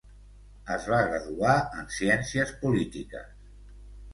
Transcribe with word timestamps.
Es 0.75 0.87
va 0.93 1.01
graduar 1.09 1.53
en 1.81 1.85
ciències 1.99 2.55
polítiques. 2.65 3.29